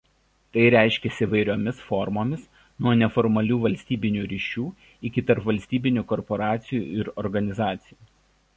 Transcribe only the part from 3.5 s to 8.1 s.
valstybinių ryšių iki tarpvalstybinių korporacijų ir organizacijų.